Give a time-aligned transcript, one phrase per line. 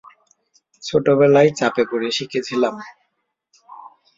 [0.83, 2.75] ছোটবেলায় চাপে পড়ে শিখেছিলাম।